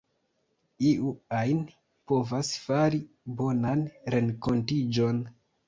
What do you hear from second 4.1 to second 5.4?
renkontiĝon.